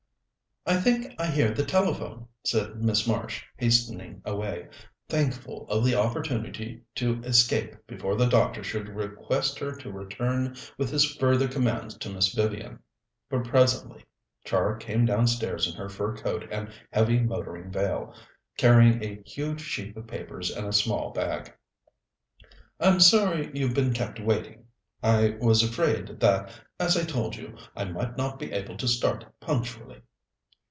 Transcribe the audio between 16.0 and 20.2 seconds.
coat and heavy motoring veil, carrying a huge sheaf of